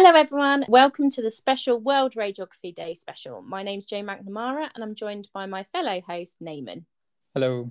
[0.00, 0.64] Hello, everyone.
[0.68, 3.42] Welcome to the special World Radiography Day special.
[3.42, 6.86] My name's Joe McNamara, and I'm joined by my fellow host, Naaman.
[7.34, 7.68] Hello.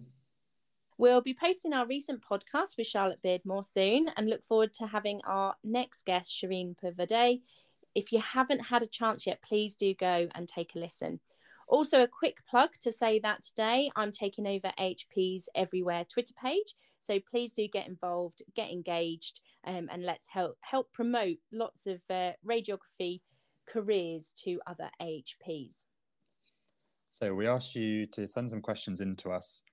[0.97, 5.21] We'll be posting our recent podcast with Charlotte Beardmore soon and look forward to having
[5.25, 7.43] our next guest, Shireen Purvade.
[7.95, 11.21] If you haven't had a chance yet, please do go and take a listen.
[11.69, 16.75] Also, a quick plug to say that today I'm taking over HP's Everywhere Twitter page.
[16.99, 21.99] So please do get involved, get engaged, um, and let's help help promote lots of
[22.09, 23.21] uh, radiography
[23.67, 25.83] careers to other AHPs.
[27.09, 29.63] So we asked you to send some questions in to us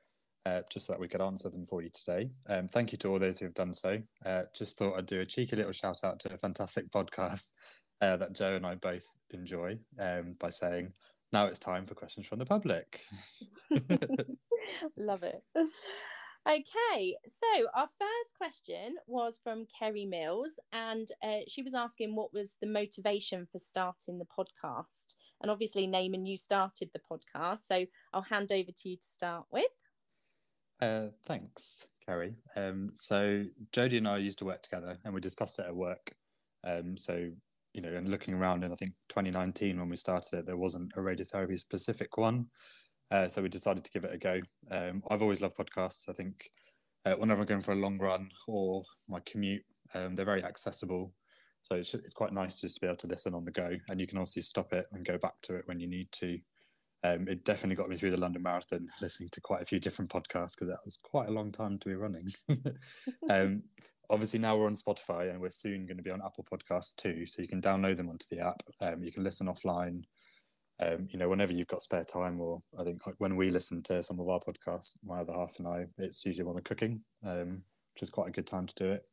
[0.46, 2.30] uh, just so that we could answer them for you today.
[2.48, 3.98] Um, thank you to all those who have done so.
[4.24, 7.52] Uh, just thought I'd do a cheeky little shout out to a fantastic podcast
[8.00, 10.92] uh, that Joe and I both enjoy um, by saying,
[11.32, 13.00] now it's time for questions from the public.
[14.96, 15.42] Love it.
[16.46, 22.34] Okay, so our first question was from Kerry Mills, and uh, she was asking what
[22.34, 25.14] was the motivation for starting the podcast.
[25.40, 29.46] And obviously, Naaman, you started the podcast, so I'll hand over to you to start
[29.50, 29.64] with.
[30.82, 32.34] Uh, thanks, Kerry.
[32.56, 36.14] Um, so Jodie and I used to work together, and we discussed it at work.
[36.62, 37.30] Um, so
[37.72, 40.92] you know, and looking around and I think 2019 when we started it, there wasn't
[40.96, 42.46] a radiotherapy specific one.
[43.10, 44.40] Uh, so we decided to give it a go.
[44.70, 46.08] Um, I've always loved podcasts.
[46.08, 46.50] I think
[47.04, 51.12] uh, whenever I'm going for a long run or my commute, um, they're very accessible.
[51.62, 54.00] So it's, it's quite nice just to be able to listen on the go, and
[54.00, 56.38] you can obviously stop it and go back to it when you need to.
[57.02, 60.10] Um, it definitely got me through the London Marathon, listening to quite a few different
[60.10, 62.28] podcasts because that was quite a long time to be running.
[63.30, 63.62] um,
[64.10, 67.26] obviously, now we're on Spotify and we're soon going to be on Apple Podcasts too,
[67.26, 68.62] so you can download them onto the app.
[68.80, 70.04] Um, you can listen offline.
[70.80, 73.82] Um, you know, whenever you've got spare time, or I think like when we listen
[73.84, 77.00] to some of our podcasts, my other half and I, it's usually when we're cooking,
[77.24, 77.62] um,
[77.94, 79.04] which is quite a good time to do it.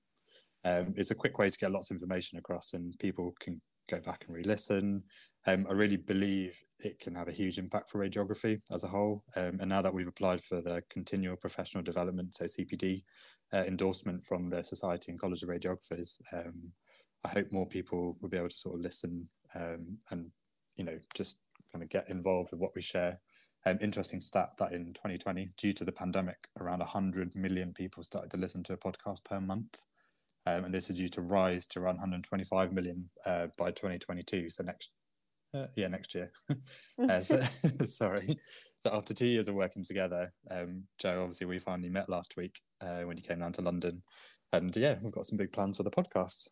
[0.63, 3.99] Um, it's a quick way to get lots of information across, and people can go
[3.99, 5.03] back and re-listen.
[5.47, 9.23] Um, I really believe it can have a huge impact for radiography as a whole.
[9.35, 13.03] Um, and now that we've applied for the continual professional development, so CPD
[13.53, 16.71] uh, endorsement from the Society and College of Radiographers, um,
[17.23, 20.31] I hope more people will be able to sort of listen and
[20.77, 21.41] you know just
[21.71, 23.19] kind of get involved with what we share.
[23.65, 28.31] Um, interesting stat that in 2020, due to the pandemic, around 100 million people started
[28.31, 29.83] to listen to a podcast per month.
[30.47, 34.49] Um, and this is due to rise to around 125 million uh, by 2022.
[34.49, 34.89] So next,
[35.53, 36.31] uh, yeah, next year.
[37.09, 37.41] uh, so,
[37.85, 38.39] sorry.
[38.79, 42.59] So after two years of working together, um, Joe, obviously we finally met last week
[42.81, 44.01] uh, when you came down to London,
[44.53, 46.47] and yeah, we've got some big plans for the podcast.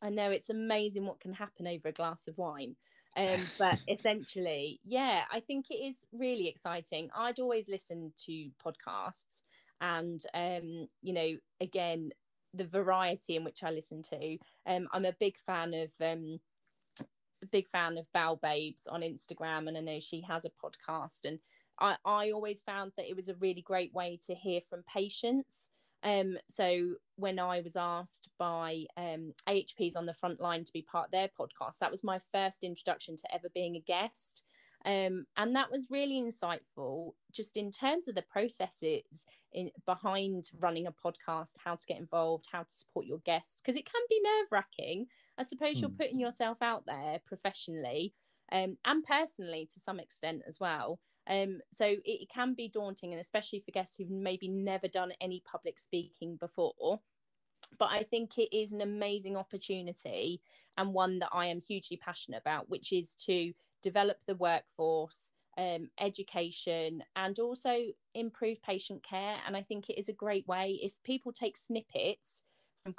[0.00, 2.76] I know it's amazing what can happen over a glass of wine.
[3.16, 7.10] Um, but essentially, yeah, I think it is really exciting.
[7.16, 9.42] I'd always listen to podcasts,
[9.80, 12.10] and um, you know, again,
[12.54, 14.38] the variety in which I listen to.
[14.66, 16.38] Um, I'm a big fan of um,
[17.50, 21.24] big fan of Bal Babes on Instagram, and I know she has a podcast.
[21.24, 21.38] And
[21.80, 25.68] I, I always found that it was a really great way to hear from patients.
[26.04, 30.82] Um, so when I was asked by um, AHPs on the front line to be
[30.82, 34.44] part of their podcast, that was my first introduction to ever being a guest.
[34.84, 40.86] Um, and that was really insightful just in terms of the processes in behind running
[40.86, 44.20] a podcast how to get involved how to support your guests because it can be
[44.20, 45.06] nerve wracking
[45.38, 45.82] i suppose mm.
[45.82, 45.96] you're hmm.
[45.96, 48.12] putting yourself out there professionally
[48.52, 53.20] um, and personally to some extent as well um, so it, can be daunting and
[53.20, 57.00] especially for guests who've maybe never done any public speaking before
[57.78, 60.40] but I think it is an amazing opportunity
[60.76, 63.52] and one that I am hugely passionate about, which is to
[63.82, 67.76] develop the workforce, um, education, and also
[68.14, 69.36] improve patient care.
[69.46, 72.42] And I think it is a great way if people take snippets
[72.84, 72.94] from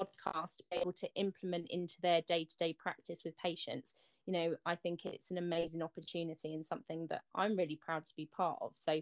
[0.00, 3.94] podcast able to implement into their day-to-day practice with patients
[4.26, 8.14] you know i think it's an amazing opportunity and something that i'm really proud to
[8.16, 8.72] be part of.
[8.74, 9.00] So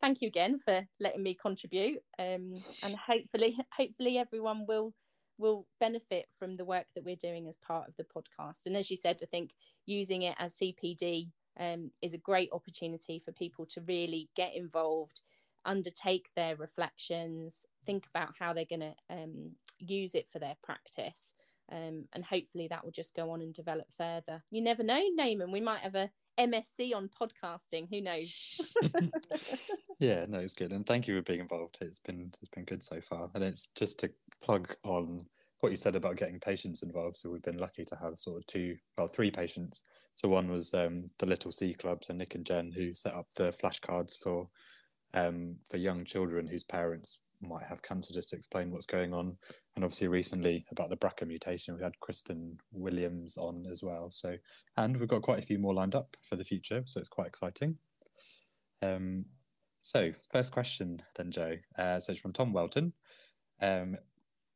[0.00, 4.94] thank you again for letting me contribute um, and hopefully hopefully everyone will
[5.38, 8.66] will benefit from the work that we're doing as part of the podcast.
[8.66, 9.52] And as you said i think
[9.86, 15.20] using it as cpd um, is a great opportunity for people to really get involved
[15.64, 21.34] undertake their reflections think about how they're going to um, use it for their practice
[21.72, 25.50] um, and hopefully that will just go on and develop further you never know Naaman
[25.50, 27.88] we might have a MSc on podcasting.
[27.90, 28.74] Who knows?
[29.98, 31.78] yeah, no, it's good, and thank you for being involved.
[31.80, 34.10] It's been it's been good so far, and it's just to
[34.42, 35.20] plug on
[35.60, 37.16] what you said about getting patients involved.
[37.16, 39.84] So we've been lucky to have sort of two, well, three patients.
[40.14, 43.26] So one was um, the Little C Club, so Nick and Jen, who set up
[43.36, 44.48] the flashcards for
[45.14, 49.36] um, for young children whose parents might have cancer just to explain what's going on.
[49.74, 54.10] And obviously, recently about the BRCA mutation, we had Kristen Williams on as well.
[54.10, 54.36] So,
[54.76, 57.26] and we've got quite a few more lined up for the future, so it's quite
[57.26, 57.76] exciting.
[58.82, 59.24] Um,
[59.80, 61.56] so, first question then, Joe.
[61.76, 62.92] Uh, so it's from Tom Welton.
[63.60, 63.96] Um,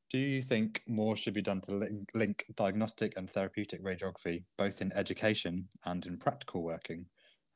[0.08, 4.80] do you think more should be done to link, link diagnostic and therapeutic radiography, both
[4.80, 7.06] in education and in practical working?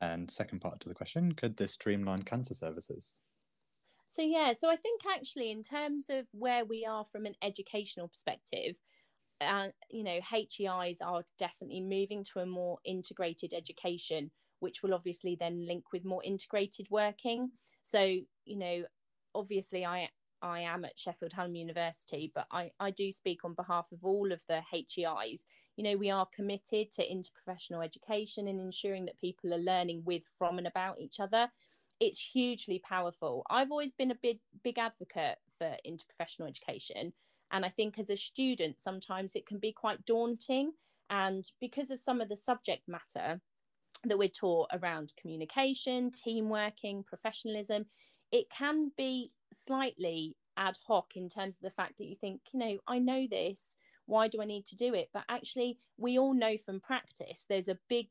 [0.00, 3.20] And second part to the question, could this streamline cancer services?
[4.10, 8.08] So, yeah, so I think actually, in terms of where we are from an educational
[8.08, 8.74] perspective,
[9.40, 15.36] uh, you know, HEIs are definitely moving to a more integrated education, which will obviously
[15.38, 17.52] then link with more integrated working.
[17.84, 18.00] So,
[18.44, 18.82] you know,
[19.32, 20.08] obviously, I
[20.42, 24.32] I am at Sheffield Hallam University, but I, I do speak on behalf of all
[24.32, 25.44] of the HEIs.
[25.76, 30.22] You know, we are committed to interprofessional education and ensuring that people are learning with,
[30.38, 31.48] from, and about each other.
[32.00, 33.44] It's hugely powerful.
[33.50, 37.12] I've always been a big, big advocate for interprofessional education.
[37.52, 40.72] And I think as a student, sometimes it can be quite daunting.
[41.10, 43.40] And because of some of the subject matter
[44.04, 47.86] that we're taught around communication, team working, professionalism,
[48.32, 52.60] it can be slightly ad hoc in terms of the fact that you think, you
[52.60, 53.76] know, I know this,
[54.06, 55.10] why do I need to do it?
[55.12, 58.08] But actually, we all know from practice there's a big,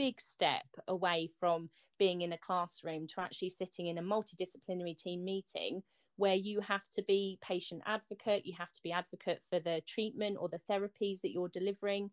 [0.00, 1.68] big step away from
[1.98, 5.82] being in a classroom to actually sitting in a multidisciplinary team meeting
[6.16, 10.38] where you have to be patient advocate, you have to be advocate for the treatment
[10.40, 12.10] or the therapies that you're delivering.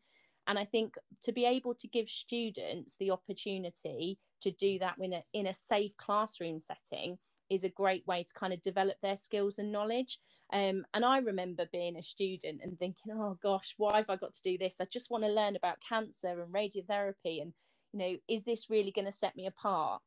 [0.48, 5.14] And I think to be able to give students the opportunity to do that in
[5.14, 7.18] a, in a safe classroom setting
[7.50, 10.20] is a great way to kind of develop their skills and knowledge.
[10.52, 14.34] Um, and I remember being a student and thinking, oh gosh, why have I got
[14.34, 14.76] to do this?
[14.82, 17.42] I just want to learn about cancer and radiotherapy.
[17.42, 17.54] And,
[17.94, 20.02] you know, is this really going to set me apart?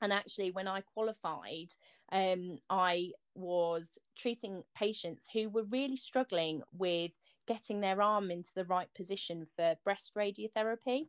[0.00, 1.74] And actually, when I qualified,
[2.10, 7.12] um, I was treating patients who were really struggling with
[7.46, 11.08] getting their arm into the right position for breast radiotherapy.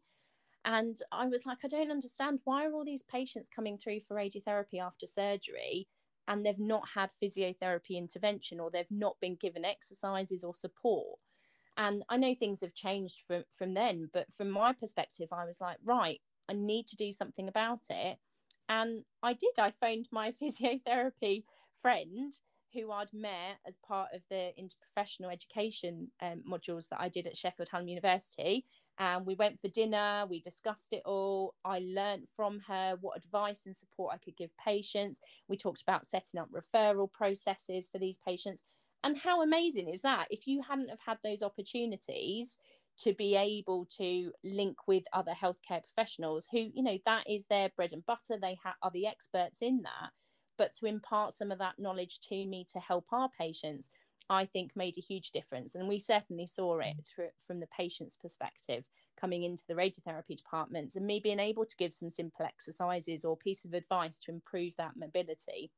[0.66, 2.40] And I was like, I don't understand.
[2.44, 5.88] Why are all these patients coming through for radiotherapy after surgery
[6.28, 11.20] and they've not had physiotherapy intervention or they've not been given exercises or support?
[11.78, 15.60] And I know things have changed from, from then, but from my perspective, I was
[15.60, 18.18] like, right, I need to do something about it.
[18.70, 19.54] And I did.
[19.60, 21.44] I phoned my physiotherapy
[21.81, 22.34] friend
[22.74, 27.38] who I'd met as part of the interprofessional education um, modules that I did at
[27.38, 28.66] Sheffield Hallam University
[29.00, 33.66] and we went for dinner we discussed it all i learned from her what advice
[33.66, 38.19] and support i could give patients we talked about setting up referral processes for these
[38.26, 38.64] patients
[39.04, 42.58] and how amazing is that if you hadn't have had those opportunities
[43.00, 47.70] to be able to link with other healthcare professionals who you know that is their
[47.76, 50.12] bread and butter they ha- are the experts in that
[50.58, 53.90] but to impart some of that knowledge to me to help our patients
[54.30, 55.76] I think made a huge difference.
[55.76, 57.06] And we certainly saw it mm.
[57.06, 58.88] through, from the patient's perspective
[59.20, 63.38] coming into the radiotherapy departments and me being able to give some simple exercises or
[63.38, 65.72] piece of advice to improve that mobility.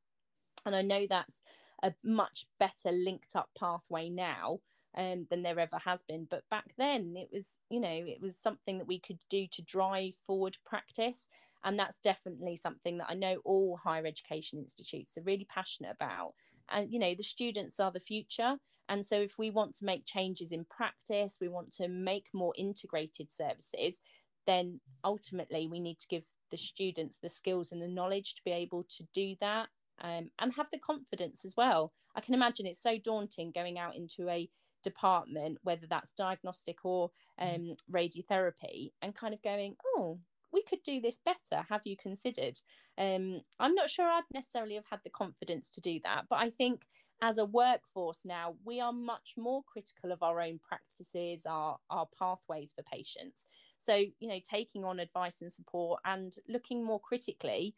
[0.64, 1.42] And I know that's
[1.82, 4.60] a much better linked up pathway now
[4.96, 6.26] um, than there ever has been.
[6.30, 9.62] But back then, it was, you know, it was something that we could do to
[9.62, 11.28] drive forward practice.
[11.64, 16.34] And that's definitely something that I know all higher education institutes are really passionate about
[16.70, 18.56] and you know the students are the future
[18.88, 22.52] and so if we want to make changes in practice we want to make more
[22.56, 24.00] integrated services
[24.46, 28.52] then ultimately we need to give the students the skills and the knowledge to be
[28.52, 29.68] able to do that
[30.02, 33.96] um, and have the confidence as well i can imagine it's so daunting going out
[33.96, 34.48] into a
[34.82, 37.10] department whether that's diagnostic or
[37.40, 37.54] mm.
[37.54, 40.18] um, radiotherapy and kind of going oh
[40.52, 41.64] we could do this better.
[41.68, 42.60] Have you considered?
[42.96, 46.50] Um, I'm not sure I'd necessarily have had the confidence to do that, but I
[46.50, 46.82] think
[47.22, 52.06] as a workforce now, we are much more critical of our own practices, our, our
[52.18, 53.46] pathways for patients.
[53.78, 57.74] So, you know, taking on advice and support and looking more critically,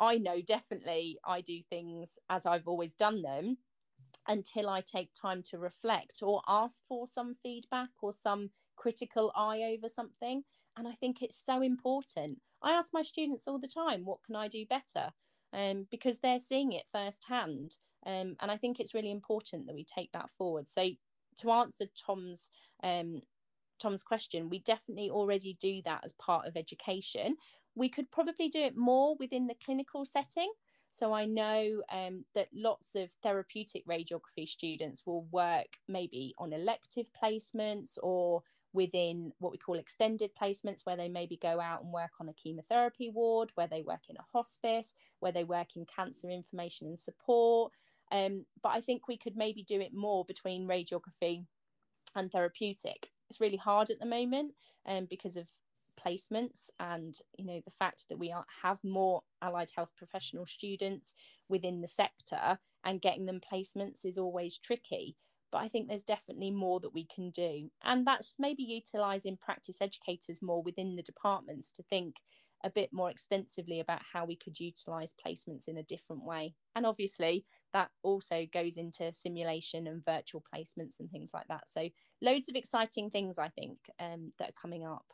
[0.00, 3.58] I know definitely I do things as I've always done them
[4.26, 9.62] until I take time to reflect or ask for some feedback or some critical eye
[9.76, 10.42] over something.
[10.76, 12.38] And I think it's so important.
[12.62, 15.10] I ask my students all the time, what can I do better?
[15.52, 17.76] Um, because they're seeing it firsthand.
[18.06, 20.68] Um, and I think it's really important that we take that forward.
[20.68, 20.90] So
[21.38, 22.50] to answer Tom's
[22.82, 23.20] um,
[23.80, 27.36] Tom's question, we definitely already do that as part of education.
[27.74, 30.52] We could probably do it more within the clinical setting.
[30.92, 37.06] So I know um, that lots of therapeutic radiography students will work maybe on elective
[37.22, 42.10] placements or within what we call extended placements, where they maybe go out and work
[42.20, 46.28] on a chemotherapy ward, where they work in a hospice, where they work in cancer
[46.28, 47.72] information and support.
[48.12, 51.46] Um, but I think we could maybe do it more between radiography
[52.14, 53.08] and therapeutic.
[53.28, 54.54] It's really hard at the moment
[54.86, 55.46] um, because of
[56.04, 61.14] placements and you know the fact that we are, have more allied health professional students
[61.48, 65.16] within the sector and getting them placements is always tricky
[65.52, 67.70] but i think there's definitely more that we can do.
[67.82, 72.16] And that's maybe utilizing practice educators more within the departments to think
[72.62, 76.54] a bit more extensively about how we could utilize placements in a different way.
[76.76, 81.70] And obviously that also goes into simulation and virtual placements and things like that.
[81.70, 81.88] So
[82.22, 85.06] loads of exciting things i think um, that are coming up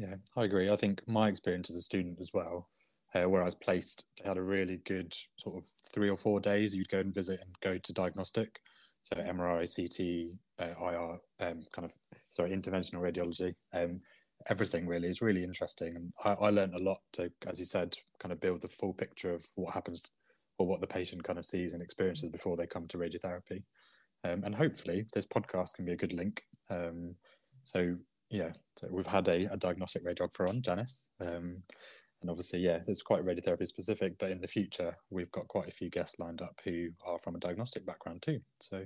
[0.00, 0.70] yeah, I agree.
[0.70, 2.68] I think my experience as a student as well,
[3.14, 6.74] uh, where I was placed, had a really good sort of three or four days.
[6.74, 8.60] You'd go and visit and go to diagnostic,
[9.02, 11.94] so MRI, CT, uh, IR, um, kind of
[12.30, 13.54] sorry, interventional radiology.
[13.74, 14.00] Um,
[14.48, 17.94] everything really is really interesting, and I, I learned a lot to, as you said,
[18.18, 20.12] kind of build the full picture of what happens
[20.56, 23.64] or what the patient kind of sees and experiences before they come to radiotherapy.
[24.24, 26.42] Um, and hopefully, this podcast can be a good link.
[26.70, 27.16] Um,
[27.64, 27.96] so
[28.30, 31.10] yeah, so we've had a, a diagnostic radiographer on, Janice.
[31.20, 31.62] Um,
[32.22, 35.72] and obviously, yeah, it's quite radiotherapy specific, but in the future, we've got quite a
[35.72, 38.40] few guests lined up who are from a diagnostic background too.
[38.60, 38.84] So,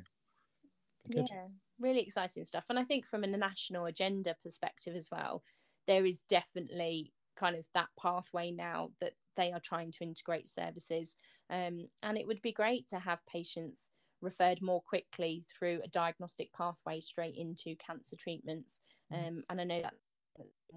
[1.09, 1.49] yeah,
[1.79, 2.65] really exciting stuff.
[2.69, 5.43] And I think from a national agenda perspective as well,
[5.87, 11.17] there is definitely kind of that pathway now that they are trying to integrate services.
[11.51, 16.53] Um, and it would be great to have patients referred more quickly through a diagnostic
[16.53, 18.81] pathway straight into cancer treatments.
[19.13, 19.29] Mm.
[19.29, 19.95] Um, and I know that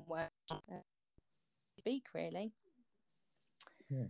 [0.08, 0.30] work
[1.78, 2.52] speak really.
[3.90, 4.06] Yeah.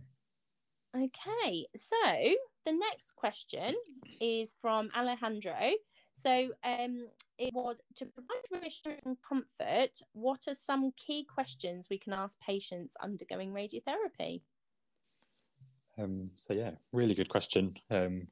[0.96, 2.34] Okay, so
[2.64, 3.74] the next question
[4.20, 5.72] is from Alejandro.
[6.14, 7.06] So um,
[7.38, 10.00] it was to provide reassurance and comfort.
[10.12, 14.40] What are some key questions we can ask patients undergoing radiotherapy?
[15.98, 17.76] Um, so yeah, really good question.
[17.90, 18.28] Um,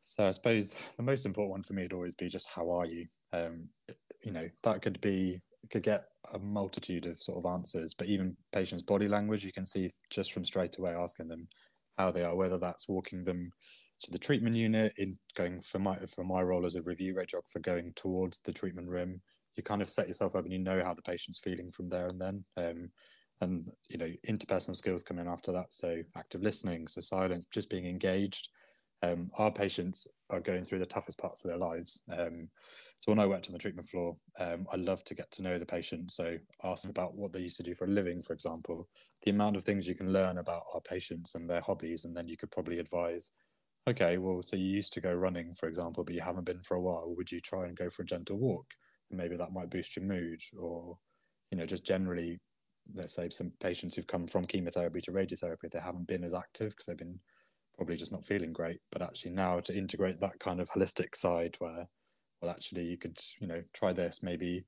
[0.00, 2.86] so I suppose the most important one for me would always be just how are
[2.86, 3.06] you?
[3.32, 3.68] Um,
[4.24, 8.36] you know, that could be could get a multitude of sort of answers, but even
[8.52, 11.48] patients' body language, you can see just from straight away asking them
[11.98, 13.50] how they are, whether that's walking them
[14.00, 17.62] to the treatment unit, in going for my for my role as a review radiographer,
[17.62, 19.20] going towards the treatment room.
[19.56, 22.06] You kind of set yourself up and you know how the patient's feeling from there
[22.06, 22.44] and then.
[22.56, 22.90] Um,
[23.40, 25.66] and you know, interpersonal skills come in after that.
[25.70, 28.48] So active listening, so silence, just being engaged
[29.02, 32.02] um, our patients are going through the toughest parts of their lives.
[32.16, 32.48] Um,
[33.00, 35.58] so when I worked on the treatment floor, um, I love to get to know
[35.58, 36.12] the patient.
[36.12, 38.88] So ask about what they used to do for a living, for example,
[39.22, 42.28] the amount of things you can learn about our patients and their hobbies, and then
[42.28, 43.32] you could probably advise.
[43.88, 46.76] Okay, well, so you used to go running, for example, but you haven't been for
[46.76, 47.12] a while.
[47.16, 48.72] Would you try and go for a gentle walk?
[49.10, 50.96] And maybe that might boost your mood, or
[51.50, 52.40] you know, just generally,
[52.94, 56.70] let's say some patients who've come from chemotherapy to radiotherapy, they haven't been as active
[56.70, 57.18] because they've been
[57.76, 58.80] probably just not feeling great.
[58.90, 61.86] But actually now to integrate that kind of holistic side where,
[62.40, 64.64] well, actually you could, you know, try this, maybe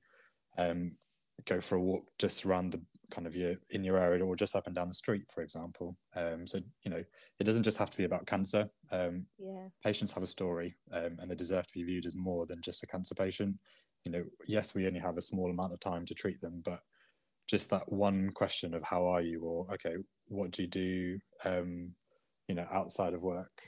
[0.57, 0.93] um,
[1.45, 2.81] go for a walk just around the
[3.11, 5.95] kind of your in your area or just up and down the street, for example.
[6.15, 7.03] Um, so you know,
[7.39, 8.67] it doesn't just have to be about cancer.
[8.91, 9.67] Um, yeah.
[9.83, 12.83] Patients have a story, um, and they deserve to be viewed as more than just
[12.83, 13.57] a cancer patient.
[14.05, 16.79] You know, yes, we only have a small amount of time to treat them, but
[17.47, 19.95] just that one question of how are you, or okay,
[20.27, 21.19] what do you do?
[21.43, 21.91] Um,
[22.47, 23.63] you know outside of work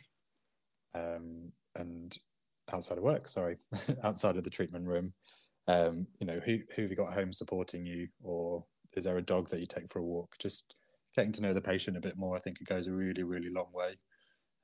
[0.96, 2.17] um, and
[2.74, 3.57] outside of work sorry
[4.03, 5.13] outside of the treatment room
[5.67, 8.07] um, you know who, who have you got home supporting you?
[8.24, 10.36] Or is there a dog that you take for a walk?
[10.39, 10.75] Just
[11.15, 13.50] getting to know the patient a bit more i think it goes a really really
[13.50, 13.96] long way.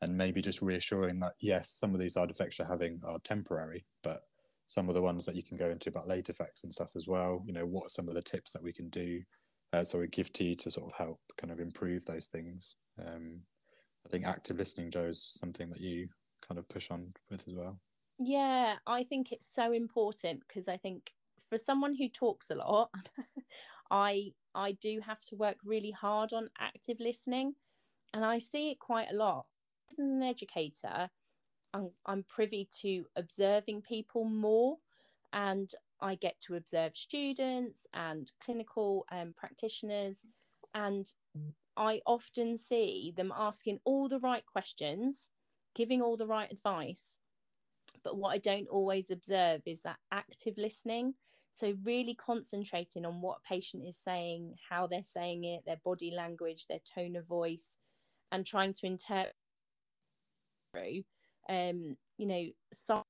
[0.01, 3.85] And maybe just reassuring that yes some of these side effects you're having are temporary
[4.03, 4.23] but
[4.65, 7.07] some of the ones that you can go into about late effects and stuff as
[7.07, 9.21] well you know what are some of the tips that we can do
[9.71, 12.75] uh, so we give to you to sort of help kind of improve those things
[12.99, 13.39] um,
[14.05, 16.09] I think active listening, Joe, is something that you
[16.47, 17.79] kind of push on with as well.
[18.19, 21.11] Yeah, I think it's so important because I think
[21.49, 22.89] for someone who talks a lot,
[23.91, 27.55] I I do have to work really hard on active listening,
[28.13, 29.45] and I see it quite a lot.
[29.91, 31.09] As an educator,
[31.73, 34.77] I'm, I'm privy to observing people more,
[35.31, 40.25] and I get to observe students and clinical um, practitioners,
[40.73, 41.11] and
[41.75, 45.27] I often see them asking all the right questions,
[45.75, 47.17] giving all the right advice.
[48.03, 51.15] But what I don't always observe is that active listening.
[51.51, 56.11] So, really concentrating on what a patient is saying, how they're saying it, their body
[56.11, 57.77] language, their tone of voice,
[58.31, 59.35] and trying to interpret
[60.73, 61.03] through,
[61.47, 63.03] um, you know, some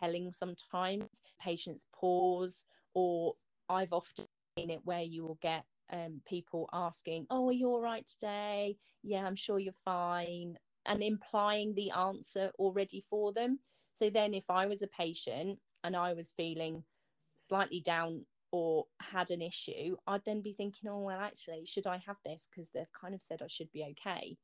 [0.00, 1.06] telling sometimes
[1.40, 3.34] patients pause, or
[3.70, 4.26] I've often
[4.58, 8.76] seen it where you will get um, people asking, "Oh, are you all right today?
[9.02, 13.60] Yeah, I'm sure you're fine." and implying the answer already for them.
[13.92, 16.82] So then, if I was a patient and I was feeling
[17.36, 22.02] slightly down or had an issue, I'd then be thinking, oh, well, actually, should I
[22.06, 22.48] have this?
[22.50, 24.36] Because they've kind of said I should be okay.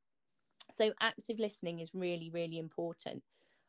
[0.71, 3.23] So, active listening is really, really important.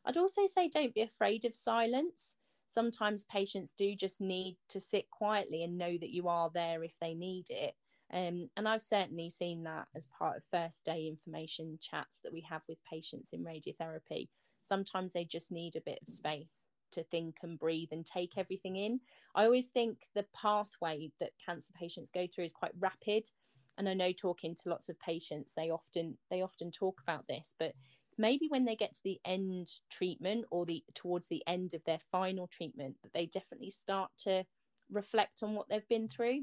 [0.04, 2.36] I'd also say don't be afraid of silence.
[2.68, 6.92] Sometimes patients do just need to sit quietly and know that you are there if
[7.00, 7.74] they need it.
[8.12, 12.42] Um, and I've certainly seen that as part of first day information chats that we
[12.42, 14.28] have with patients in radiotherapy.
[14.62, 18.76] Sometimes they just need a bit of space to think and breathe and take everything
[18.76, 19.00] in.
[19.34, 23.30] I always think the pathway that cancer patients go through is quite rapid.
[23.78, 27.54] And I know talking to lots of patients, they often they often talk about this,
[27.58, 27.74] but
[28.18, 32.00] maybe when they get to the end treatment or the towards the end of their
[32.10, 34.44] final treatment that they definitely start to
[34.90, 36.40] reflect on what they've been through.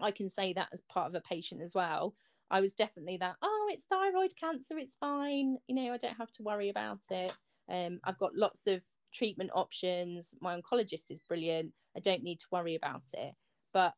[0.00, 2.14] I can say that as part of a patient as well.
[2.50, 5.56] I was definitely that, oh, it's thyroid cancer, it's fine.
[5.68, 7.32] You know, I don't have to worry about it.
[7.70, 8.82] Um, I've got lots of
[9.14, 10.34] treatment options.
[10.40, 11.72] My oncologist is brilliant.
[11.96, 13.34] I don't need to worry about it.
[13.72, 13.94] But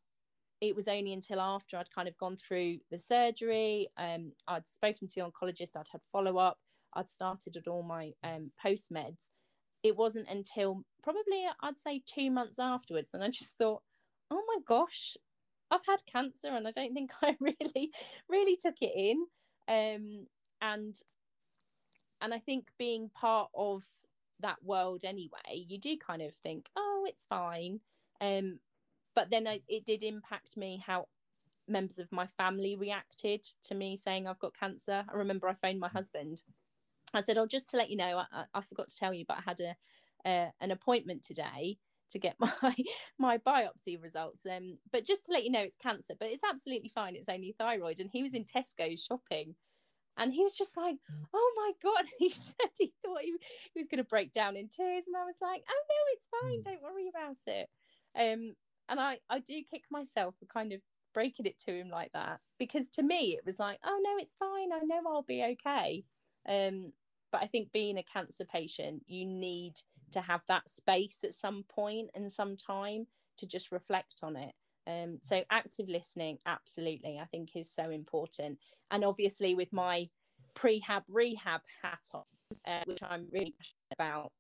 [0.61, 5.09] it was only until after I'd kind of gone through the surgery, um, I'd spoken
[5.09, 6.59] to the oncologist, I'd had follow up,
[6.95, 9.31] I'd started at all my um, post meds.
[9.83, 13.83] It wasn't until probably I'd say two months afterwards, and I just thought,
[14.31, 15.17] oh my gosh,
[15.71, 17.91] I've had cancer, and I don't think I really,
[18.29, 19.27] really took it in.
[19.69, 20.27] Um,
[20.61, 20.97] and
[22.21, 23.83] and I think being part of
[24.41, 27.81] that world anyway, you do kind of think, oh, it's fine.
[28.21, 28.61] Um,
[29.15, 31.09] but then I, it did impact me how
[31.69, 35.05] members of my family reacted to me saying I've got cancer.
[35.09, 36.43] I remember I phoned my husband.
[37.15, 39.39] I said, "Oh, just to let you know, I, I forgot to tell you, but
[39.39, 39.77] I had a
[40.25, 41.79] an appointment today
[42.11, 42.77] to get my
[43.19, 44.47] my biopsy results.
[44.47, 47.17] Um, but just to let you know, it's cancer, but it's absolutely fine.
[47.17, 49.55] It's only thyroid." And he was in Tesco's shopping,
[50.17, 51.25] and he was just like, mm.
[51.33, 53.35] "Oh my god!" He said he thought he,
[53.75, 56.27] he was going to break down in tears, and I was like, "Oh no, it's
[56.31, 56.61] fine.
[56.61, 56.65] Mm.
[56.65, 57.69] Don't worry about it."
[58.15, 58.55] Um,
[58.89, 60.81] and I I do kick myself for kind of
[61.15, 64.35] breaking it to him like that because to me it was like, "Oh no, it's
[64.39, 64.73] fine.
[64.73, 66.05] I know I'll be okay."
[66.49, 66.93] Um,
[67.33, 69.75] but I think being a cancer patient, you need
[70.13, 73.07] to have that space at some point and some time
[73.39, 74.53] to just reflect on it.
[74.87, 78.59] Um, so active listening, absolutely, I think is so important.
[78.91, 80.09] And obviously, with my
[80.55, 82.23] prehab rehab hat on,
[82.67, 84.33] uh, which I'm really passionate about,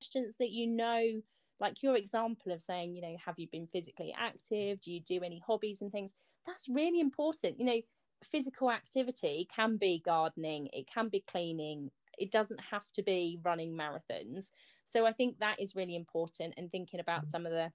[0.00, 1.20] questions that you know,
[1.60, 4.80] like your example of saying, you know, have you been physically active?
[4.80, 6.14] Do you do any hobbies and things?
[6.46, 7.60] That's really important.
[7.60, 7.80] You know,
[8.24, 13.72] physical activity can be gardening, it can be cleaning, it doesn't have to be running
[13.72, 14.50] marathons.
[14.86, 17.72] So I think that is really important and thinking about some of the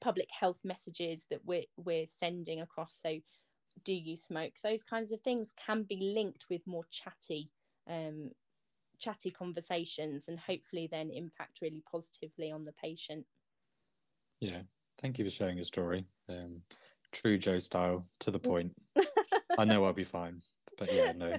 [0.00, 2.98] public health messages that we're we're sending across.
[3.02, 3.18] So
[3.84, 4.52] do you smoke?
[4.62, 7.50] Those kinds of things can be linked with more chatty
[7.88, 8.30] um
[8.98, 13.24] chatty conversations and hopefully then impact really positively on the patient.
[14.40, 14.62] Yeah,
[14.98, 16.04] thank you for sharing your story.
[16.28, 16.62] Um,
[17.12, 18.72] true Joe style, to the point.
[19.58, 20.40] I know I'll be fine,
[20.78, 21.36] but yeah, no.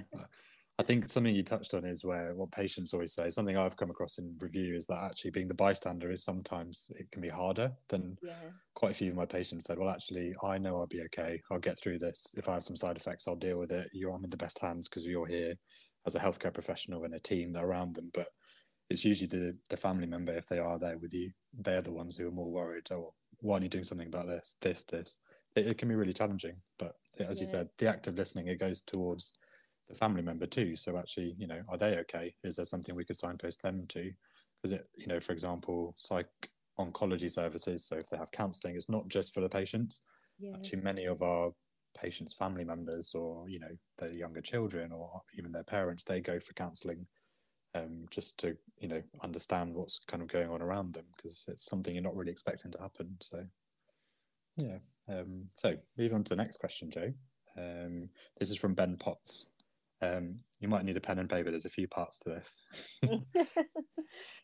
[0.78, 3.28] I think something you touched on is where what patients always say.
[3.28, 7.10] Something I've come across in review is that actually being the bystander is sometimes it
[7.12, 8.32] can be harder than yeah.
[8.74, 9.78] quite a few of my patients said.
[9.78, 11.40] Well, actually, I know I'll be okay.
[11.50, 12.34] I'll get through this.
[12.36, 13.90] If I have some side effects, I'll deal with it.
[13.92, 15.54] You're I'm in the best hands because you're here
[16.06, 18.10] as a healthcare professional and a team that around them.
[18.14, 18.28] But
[18.88, 21.30] it's usually the the family member if they are there with you.
[21.52, 22.90] They're the ones who are more worried.
[22.90, 24.56] Oh, why aren't you doing something about this?
[24.60, 25.18] This, this.
[25.54, 26.56] It, it can be really challenging.
[26.78, 27.42] But as yeah.
[27.42, 29.34] you said, the active listening it goes towards
[29.88, 30.76] the family member too.
[30.76, 32.34] So actually, you know, are they okay?
[32.44, 34.10] Is there something we could signpost them to?
[34.60, 36.28] Because it, you know, for example, psych
[36.78, 37.86] oncology services.
[37.86, 40.02] So if they have counselling, it's not just for the patients.
[40.38, 40.54] Yeah.
[40.54, 41.50] Actually, many of our
[41.98, 46.38] patients' family members, or you know, their younger children, or even their parents, they go
[46.40, 47.06] for counselling
[47.74, 51.64] um, just to you know understand what's kind of going on around them because it's
[51.64, 53.16] something you're not really expecting to happen.
[53.20, 53.44] So
[54.56, 54.78] yeah.
[55.08, 57.12] Um, so moving on to the next question, Joe.
[57.56, 59.48] Um, this is from Ben Potts.
[60.00, 61.50] Um, you might need a pen and paper.
[61.50, 62.66] There's a few parts to this.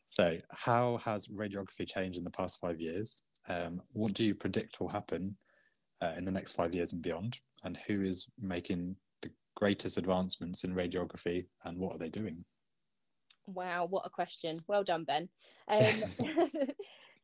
[0.09, 3.23] so, how has radiography changed in the past five years?
[3.49, 5.37] Um, what do you predict will happen
[6.03, 7.39] uh, in the next five years and beyond?
[7.65, 12.45] And who is making the greatest advancements in radiography and what are they doing?
[13.47, 14.61] Wow, what a question.
[14.69, 15.29] Well done, Ben.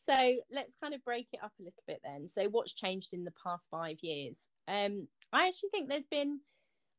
[0.05, 2.29] So let's kind of break it up a little bit then.
[2.29, 4.49] So, what's changed in the past five years?
[4.69, 6.41] Um, I actually think there's been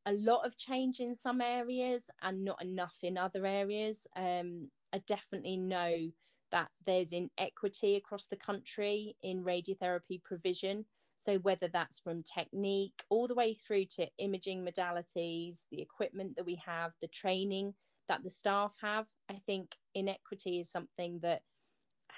[0.06, 4.06] a lot of change in some areas and not enough in other areas.
[4.16, 6.10] Um, I definitely know
[6.52, 10.84] that there's inequity across the country in radiotherapy provision.
[11.18, 16.46] So, whether that's from technique all the way through to imaging modalities, the equipment that
[16.46, 17.74] we have, the training
[18.08, 21.42] that the staff have, I think inequity is something that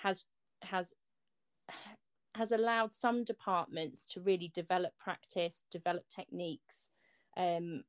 [0.02, 0.24] has
[0.62, 0.92] has
[2.34, 6.90] has allowed some departments to really develop practice, develop techniques,
[7.36, 7.82] um,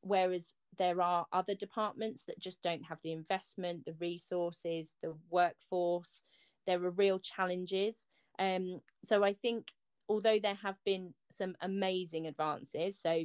[0.00, 6.22] whereas there are other departments that just don't have the investment, the resources, the workforce.
[6.66, 8.06] There are real challenges.
[8.38, 9.68] Um, so I think
[10.08, 13.24] although there have been some amazing advances, so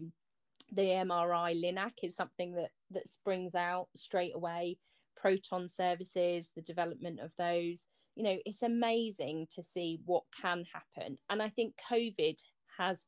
[0.71, 4.77] the MRI LINAC is something that that springs out straight away.
[5.15, 11.19] Proton services, the development of those, you know, it's amazing to see what can happen.
[11.29, 12.41] And I think COVID
[12.79, 13.05] has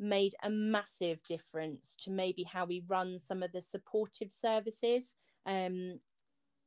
[0.00, 5.14] made a massive difference to maybe how we run some of the supportive services.
[5.46, 6.00] Um,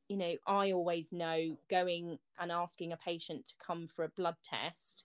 [0.08, 4.36] you know, I always know going and asking a patient to come for a blood
[4.42, 5.04] test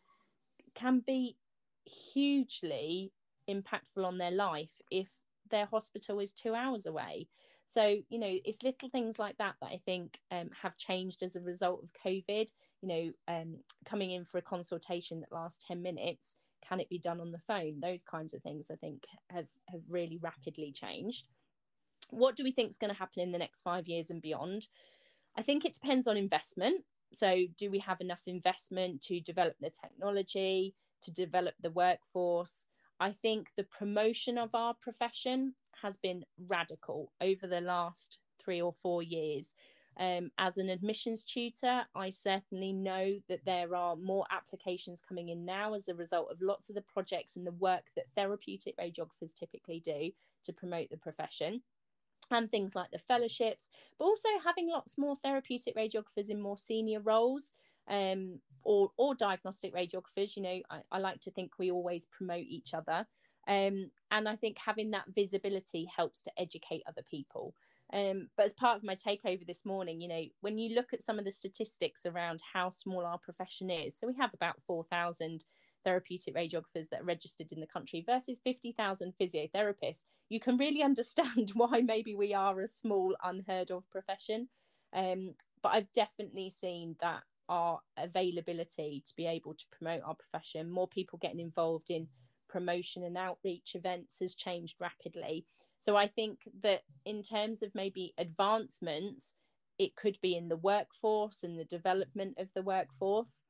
[0.74, 1.36] can be
[1.84, 3.12] hugely
[3.50, 5.10] impactful on their life if
[5.50, 7.28] their hospital is two hours away.
[7.74, 11.36] So, you know, it's little things like that that I think um, have changed as
[11.36, 12.52] a result of COVID.
[12.82, 16.36] You know, um, coming in for a consultation that lasts 10 minutes
[16.68, 17.80] can it be done on the phone?
[17.82, 21.28] Those kinds of things i think have have really rapidly changed.
[22.10, 24.68] What do we think is going to happen in the next five years and beyond?
[25.38, 26.84] I think it depends on investment.
[27.14, 32.66] So do we have enough investment to develop the technology to develop the workforce?
[33.00, 38.74] I think the promotion of our profession has been radical over the last three or
[38.74, 39.54] four years
[39.98, 45.46] um, as an admissions tutor, I certainly know that there are more applications coming in
[45.46, 49.36] now as a result of lots of the projects and the work that therapeutic radiographers
[49.38, 50.12] typically do
[50.46, 51.62] to promote the profession.
[52.30, 57.02] And things like the fellowships, but also having lots more therapeutic radiographers in more senior
[57.02, 57.52] roles
[57.90, 60.38] um, or, or diagnostic radiographers.
[60.38, 63.06] You know, I, I like to think we always promote each other.
[63.48, 67.54] Um, and I think having that visibility helps to educate other people.
[67.94, 71.02] Um, but as part of my takeover this morning, you know, when you look at
[71.02, 75.46] some of the statistics around how small our profession is, so we have about 4,000
[75.84, 81.52] therapeutic radiographers that are registered in the country versus 50,000 physiotherapists, you can really understand
[81.54, 84.48] why maybe we are a small, unheard of profession.
[84.94, 90.70] Um, but I've definitely seen that our availability to be able to promote our profession,
[90.70, 92.08] more people getting involved in
[92.52, 95.46] promotion and outreach events has changed rapidly.
[95.80, 99.34] So I think that in terms of maybe advancements,
[99.80, 103.46] it could be in the workforce and the development of the workforce,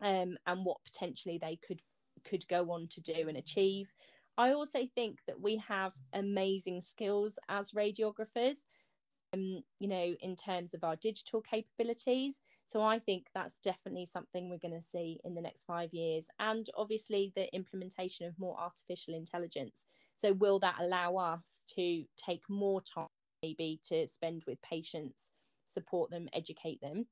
[0.00, 1.80] um, and what potentially they could
[2.24, 3.92] could go on to do and achieve.
[4.36, 8.64] I also think that we have amazing skills as radiographers,
[9.32, 12.42] um, you know, in terms of our digital capabilities.
[12.66, 16.28] So I think that's definitely something we're going to see in the next five years.
[16.38, 19.86] And obviously, the implementation of more artificial intelligence.
[20.14, 23.08] So, will that allow us to take more time,
[23.42, 25.32] maybe, to spend with patients,
[25.66, 27.06] support them, educate them?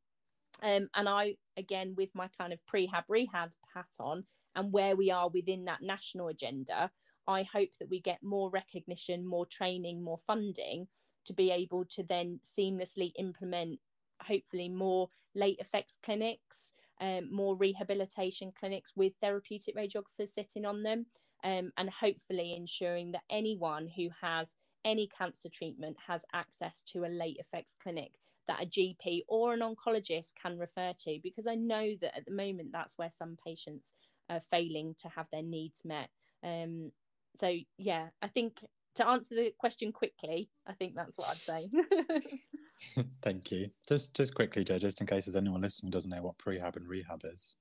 [0.62, 5.10] Um, and I, again, with my kind of prehab rehab hat on and where we
[5.10, 6.90] are within that national agenda,
[7.26, 10.88] I hope that we get more recognition, more training, more funding
[11.26, 13.78] to be able to then seamlessly implement
[14.24, 21.06] hopefully more late effects clinics, um, more rehabilitation clinics with therapeutic radiographers sitting on them,
[21.44, 24.54] um, and hopefully ensuring that anyone who has
[24.84, 28.12] any cancer treatment has access to a late effects clinic
[28.48, 32.32] that a GP or an oncologist can refer to because I know that at the
[32.32, 33.94] moment that's where some patients
[34.28, 36.08] are failing to have their needs met.
[36.42, 36.90] Um,
[37.36, 38.64] so yeah, I think
[38.96, 41.70] to answer the question quickly, I think that's what I'd say.
[43.22, 43.70] Thank you.
[43.88, 46.76] Just just quickly, Joe, just in case there's anyone listening who doesn't know what prehab
[46.76, 47.56] and rehab is.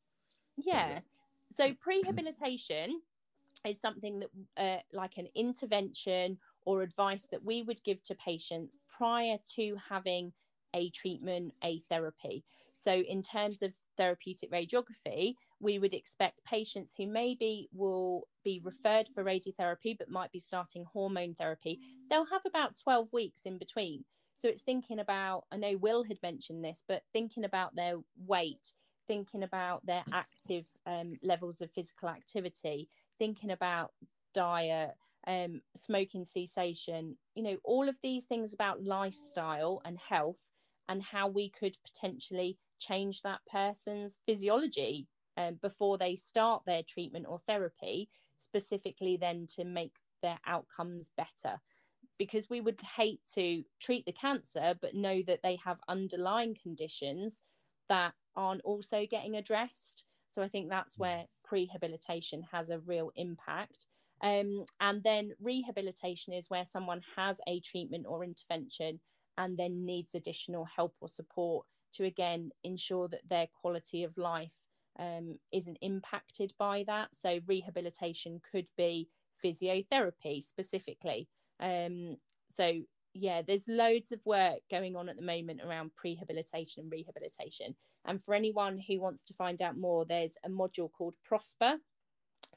[0.58, 1.00] Yeah.
[1.54, 2.94] So prehabilitation
[3.68, 8.78] is something that uh, like an intervention or advice that we would give to patients
[8.98, 10.34] prior to having
[10.74, 12.44] a treatment, a therapy.
[12.74, 19.08] So, in terms of therapeutic radiography, we would expect patients who maybe will be referred
[19.08, 21.80] for radiotherapy but might be starting hormone therapy,
[22.10, 24.06] they'll have about 12 weeks in between.
[24.36, 28.74] So, it's thinking about, I know Will had mentioned this, but thinking about their weight,
[29.08, 32.90] thinking about their active um, levels of physical activity,
[33.20, 33.92] thinking about
[34.34, 34.92] diet,
[35.28, 40.40] um, smoking cessation, you know, all of these things about lifestyle and health
[40.90, 47.26] and how we could potentially change that person's physiology um, before they start their treatment
[47.28, 51.60] or therapy, specifically then to make their outcomes better.
[52.22, 57.42] Because we would hate to treat the cancer, but know that they have underlying conditions
[57.90, 60.04] that aren't also getting addressed.
[60.30, 63.88] So I think that's where prehabilitation has a real impact.
[64.22, 69.00] Um, and then rehabilitation is where someone has a treatment or intervention
[69.36, 74.62] and then needs additional help or support to again ensure that their quality of life
[75.00, 77.16] um, isn't impacted by that.
[77.16, 79.10] So, rehabilitation could be
[79.44, 81.28] physiotherapy specifically.
[81.62, 82.18] Um,
[82.50, 82.82] so,
[83.14, 87.76] yeah, there's loads of work going on at the moment around prehabilitation and rehabilitation.
[88.06, 91.76] And for anyone who wants to find out more, there's a module called Prosper.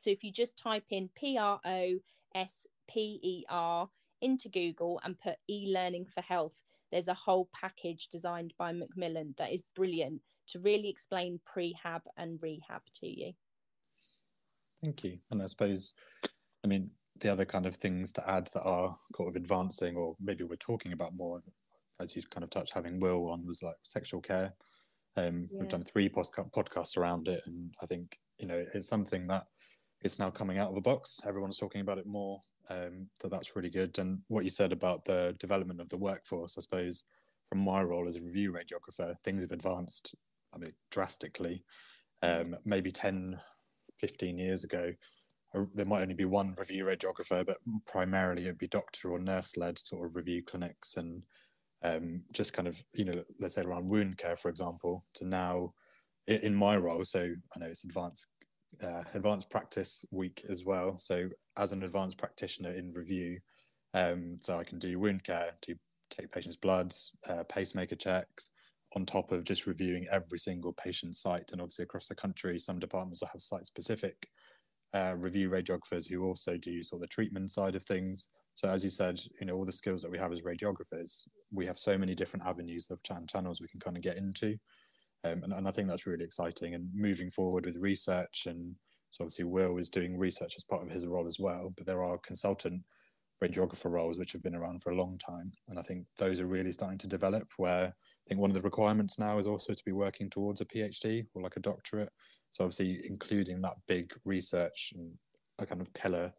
[0.00, 1.98] So, if you just type in P R O
[2.34, 3.88] S P E R
[4.20, 6.54] into Google and put e learning for health,
[6.90, 12.38] there's a whole package designed by Macmillan that is brilliant to really explain prehab and
[12.40, 13.32] rehab to you.
[14.82, 15.18] Thank you.
[15.30, 15.94] And I suppose,
[16.62, 20.16] I mean, the other kind of things to add that are kind of advancing, or
[20.20, 21.42] maybe we're talking about more,
[22.00, 24.52] as you kind of touched, having Will on was like sexual care.
[25.16, 25.60] Um, yeah.
[25.60, 29.44] We've done three podcasts around it, and I think you know it's something that
[30.02, 31.20] it's now coming out of the box.
[31.26, 33.98] Everyone's talking about it more um, so that's really good.
[33.98, 37.04] And what you said about the development of the workforce, I suppose,
[37.46, 40.14] from my role as a review radiographer, things have advanced,
[40.54, 41.64] I mean, drastically.
[42.22, 43.38] Um, maybe 10,
[43.98, 44.92] 15 years ago,
[45.74, 49.78] there might only be one review radiographer, but primarily it'd be doctor or nurse led
[49.78, 51.22] sort of review clinics and
[51.82, 55.74] um, just kind of, you know, let's say around wound care, for example, to now
[56.26, 57.04] in my role.
[57.04, 57.20] So
[57.54, 58.28] I know it's advanced
[58.82, 60.98] uh, advanced practice week as well.
[60.98, 63.38] So as an advanced practitioner in review,
[63.92, 65.76] um, so I can do wound care, do
[66.10, 68.50] take patients' bloods, uh, pacemaker checks,
[68.96, 71.50] on top of just reviewing every single patient site.
[71.52, 74.28] And obviously across the country, some departments will have site-specific
[74.94, 78.28] uh, review radiographers who also do sort of the treatment side of things.
[78.54, 81.66] So as you said, you know, all the skills that we have as radiographers, we
[81.66, 84.56] have so many different avenues of channels we can kind of get into.
[85.24, 86.74] Um, and, and I think that's really exciting.
[86.74, 88.76] And moving forward with research, and
[89.10, 92.04] so obviously Will is doing research as part of his role as well, but there
[92.04, 92.82] are consultant
[93.42, 95.50] radiographer roles which have been around for a long time.
[95.68, 98.62] And I think those are really starting to develop where I think one of the
[98.62, 102.10] requirements now is also to be working towards a PhD or like a doctorate.
[102.54, 105.10] So obviously including that big research and
[105.58, 106.32] a kind of pillar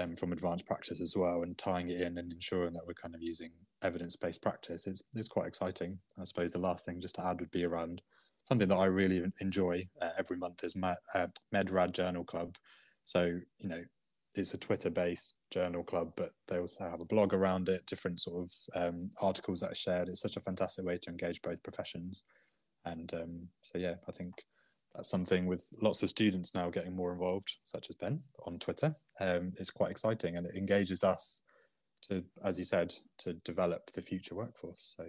[0.00, 3.14] um, from advanced practice as well and tying it in and ensuring that we're kind
[3.14, 5.96] of using evidence-based practice is, is quite exciting.
[6.20, 8.02] I suppose the last thing just to add would be around
[8.42, 12.56] something that I really enjoy uh, every month is Med, uh, MedRad Journal Club.
[13.04, 13.82] So, you know,
[14.34, 18.42] it's a Twitter-based journal club, but they also have a blog around it, different sort
[18.42, 20.08] of um, articles that are shared.
[20.08, 22.24] It's such a fantastic way to engage both professions.
[22.84, 24.34] And um, so, yeah, I think
[24.94, 28.94] that's something with lots of students now getting more involved, such as Ben on Twitter.
[29.20, 31.42] Um, it's quite exciting and it engages us
[32.02, 34.94] to, as you said, to develop the future workforce.
[34.96, 35.06] So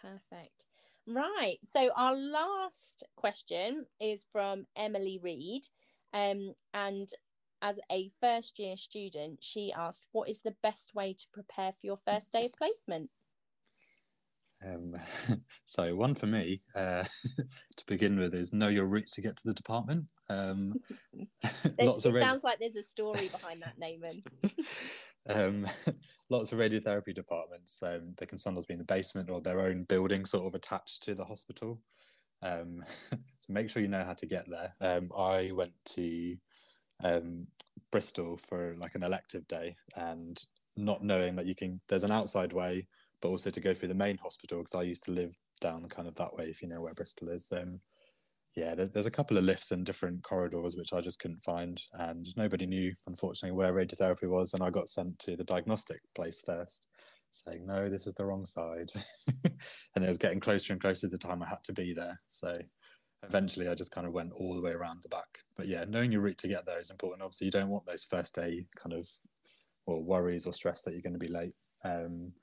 [0.00, 0.66] perfect.
[1.06, 1.58] Right.
[1.62, 5.64] So our last question is from Emily Reed.
[6.14, 7.10] Um, and
[7.60, 11.86] as a first year student, she asked, What is the best way to prepare for
[11.86, 13.10] your first day of placement?
[14.66, 14.94] Um,
[15.64, 17.04] so one for me uh,
[17.76, 20.06] to begin with is know your routes to get to the department.
[20.28, 20.74] Um,
[21.80, 24.22] lots of it sounds like there's a story behind that, Naaman.
[25.28, 25.66] um,
[26.30, 27.82] lots of radiotherapy departments.
[27.82, 31.02] Um, they can sometimes be in the basement or their own building, sort of attached
[31.04, 31.80] to the hospital.
[32.42, 33.16] Um, so
[33.48, 34.74] make sure you know how to get there.
[34.80, 36.36] Um, I went to
[37.90, 40.42] Bristol for like an elective day, and
[40.76, 42.86] not knowing that you can, there's an outside way
[43.24, 46.06] but also to go through the main hospital because I used to live down kind
[46.06, 47.50] of that way, if you know where Bristol is.
[47.56, 47.80] Um,
[48.54, 51.80] yeah, there, there's a couple of lifts and different corridors which I just couldn't find,
[51.94, 54.52] and nobody knew, unfortunately, where radiotherapy was.
[54.52, 56.88] And I got sent to the diagnostic place first,
[57.30, 58.90] saying, "No, this is the wrong side,"
[59.46, 62.20] and it was getting closer and closer to the time I had to be there.
[62.26, 62.52] So
[63.26, 65.38] eventually, I just kind of went all the way around the back.
[65.56, 67.22] But yeah, knowing your route to get there is important.
[67.22, 69.08] Obviously, you don't want those first day kind of
[69.86, 71.54] or worries or stress that you're going to be late.
[71.86, 72.34] Um,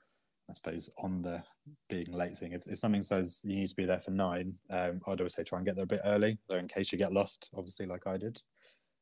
[0.52, 1.42] I suppose, on the
[1.88, 2.52] being late thing.
[2.52, 5.44] If, if something says you need to be there for nine, um, I'd always say
[5.44, 8.06] try and get there a bit early, though, in case you get lost, obviously, like
[8.06, 8.40] I did.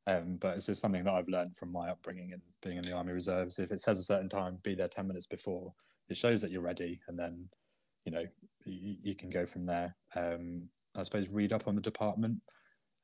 [0.07, 2.93] Um, but it's just something that I've learned from my upbringing and being in the
[2.93, 3.59] Army Reserves.
[3.59, 5.73] If it says a certain time, be there 10 minutes before,
[6.09, 7.01] it shows that you're ready.
[7.09, 7.49] And then,
[8.05, 8.25] you know,
[8.65, 9.97] you, you can go from there.
[10.15, 12.39] Um, I suppose read up on the department.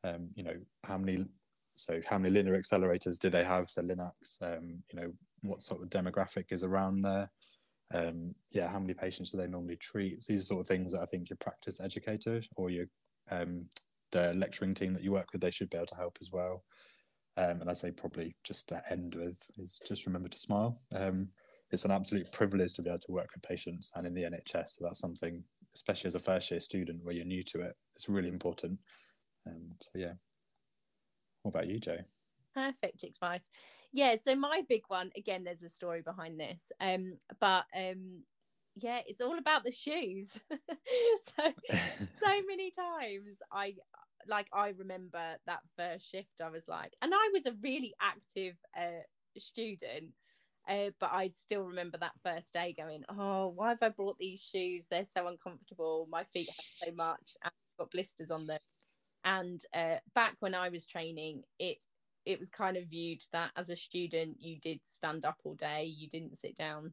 [0.05, 1.25] Um, you know, how many,
[1.75, 3.71] so how many linear accelerators do they have?
[3.71, 7.31] So Linacs, um, you know, what sort of demographic is around there?
[7.95, 10.23] Um, yeah, how many patients do they normally treat?
[10.23, 12.87] So these are sort of things that I think your practice educator or your
[13.31, 13.67] um,
[14.13, 16.65] the lecturing team that you work with, they should be able to help as well.
[17.37, 20.81] Um, and I say probably just to end with is just remember to smile.
[20.95, 21.29] Um,
[21.71, 24.71] it's an absolute privilege to be able to work with patients and in the NHS.
[24.71, 25.43] So that's something,
[25.75, 28.79] especially as a first year student where you're new to it, it's really important.
[29.47, 30.13] Um, so yeah.
[31.43, 31.99] What about you, Joe?
[32.57, 33.51] Perfect advice.
[33.93, 35.45] Yeah, so my big one again.
[35.45, 38.25] There's a story behind this, um, but um,
[38.75, 40.31] yeah, it's all about the shoes.
[40.51, 43.75] so so many times I
[44.27, 46.41] like I remember that first shift.
[46.43, 49.03] I was like, and I was a really active uh,
[49.39, 50.13] student.
[50.69, 54.41] Uh, but I still remember that first day going, Oh, why have I brought these
[54.41, 54.87] shoes?
[54.91, 56.09] They're so uncomfortable.
[56.11, 57.37] My feet hurt so much.
[57.45, 58.59] I've got blisters on them.
[59.25, 61.79] And uh, back when I was training, it
[62.27, 65.85] it was kind of viewed that as a student you did stand up all day,
[65.85, 66.93] you didn't sit down.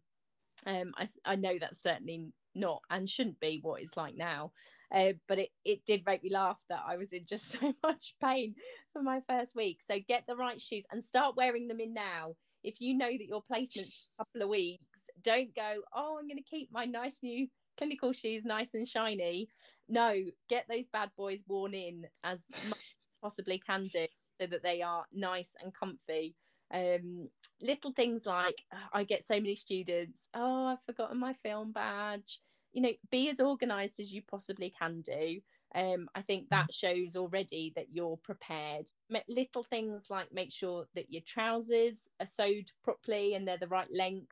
[0.66, 4.52] Um, I, I know that's certainly not and shouldn't be what it's like now.
[4.94, 8.14] Uh, but it, it did make me laugh that I was in just so much
[8.24, 8.54] pain
[8.94, 9.80] for my first week.
[9.86, 12.36] So get the right shoes and start wearing them in now.
[12.64, 16.38] If you know that your placement's a couple of weeks, don't go, oh, I'm going
[16.38, 19.50] to keep my nice new clinical shoes nice and shiny.
[19.90, 20.16] No,
[20.48, 24.06] get those bad boys worn in as much as possibly can do
[24.40, 26.36] so that they are nice and comfy.
[26.74, 27.30] Um,
[27.62, 28.56] little things like
[28.92, 32.40] I get so many students, oh, I've forgotten my film badge.
[32.72, 35.40] You know, be as organized as you possibly can do.
[35.76, 38.90] Um, I think that shows already that you're prepared.
[39.28, 43.92] Little things like make sure that your trousers are sewed properly and they're the right
[43.92, 44.32] length.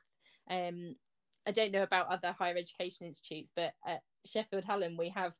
[0.49, 0.95] Um,
[1.47, 5.33] I don't know about other higher education institutes, but at Sheffield Hallam we have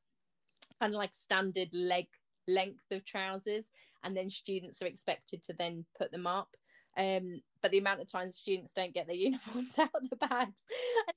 [0.80, 2.08] kind of like standard leg
[2.48, 3.66] length of trousers
[4.04, 6.50] and then students are expected to then put them up.
[6.98, 10.62] Um, but the amount of times students don't get their uniforms out of the bags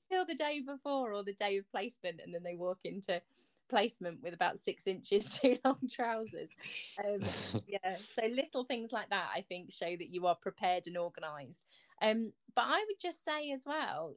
[0.09, 3.21] until the day before or the day of placement and then they walk into
[3.67, 6.49] placement with about six inches too long trousers.
[6.99, 7.17] Um,
[7.67, 11.63] yeah so little things like that i think show that you are prepared and organized.
[12.01, 14.15] Um, but i would just say as well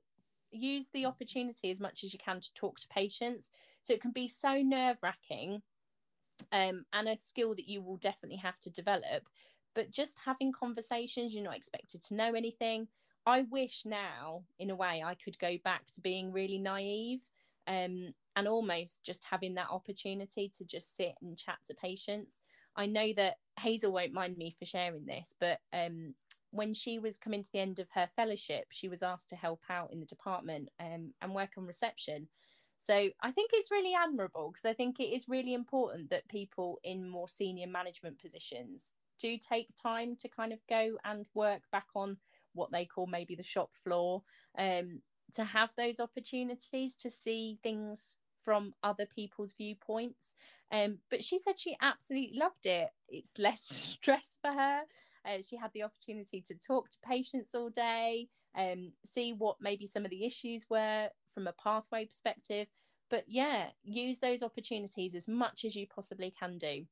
[0.51, 3.51] use the opportunity as much as you can to talk to patients.
[3.83, 5.63] So it can be so nerve wracking
[6.53, 9.25] um, and a skill that you will definitely have to develop.
[9.75, 12.89] But just having conversations, you're not expected to know anything.
[13.27, 17.21] I wish now, in a way, I could go back to being really naive
[17.67, 22.41] um, and almost just having that opportunity to just sit and chat to patients.
[22.75, 26.15] I know that Hazel won't mind me for sharing this, but um,
[26.51, 29.61] when she was coming to the end of her fellowship, she was asked to help
[29.69, 32.29] out in the department um, and work on reception.
[32.79, 36.79] So I think it's really admirable because I think it is really important that people
[36.85, 41.87] in more senior management positions do take time to kind of go and work back
[41.95, 42.19] on
[42.55, 44.23] what they call maybe the shop floor,
[44.57, 45.03] um,
[45.35, 50.35] to have those opportunities to see things from other people's viewpoints.
[50.73, 52.89] Um, but she said she absolutely loved it.
[53.09, 53.63] It's less
[54.01, 54.83] stress for her.
[55.27, 59.87] Uh, she had the opportunity to talk to patients all day, um, see what maybe
[59.87, 62.69] some of the issues were from a pathway perspective.
[63.11, 66.87] But yeah, use those opportunities as much as you possibly can do.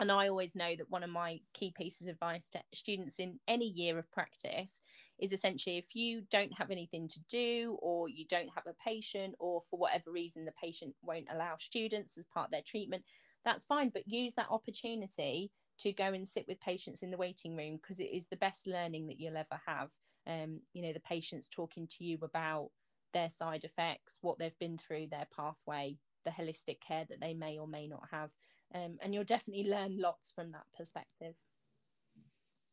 [0.00, 3.40] And I always know that one of my key pieces of advice to students in
[3.48, 4.80] any year of practice
[5.18, 9.34] is essentially if you don't have anything to do, or you don't have a patient,
[9.40, 13.02] or for whatever reason the patient won't allow students as part of their treatment,
[13.44, 13.90] that's fine.
[13.92, 17.98] But use that opportunity to go and sit with patients in the waiting room because
[17.98, 19.90] it is the best learning that you'll ever have.
[20.28, 22.70] Um, you know, the patients talking to you about
[23.12, 27.58] their side effects, what they've been through, their pathway, the holistic care that they may
[27.58, 28.30] or may not have.
[28.74, 31.34] Um, and you'll definitely learn lots from that perspective.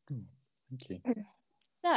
[0.10, 0.24] Hmm,
[0.70, 1.00] thank you.
[1.84, 1.94] So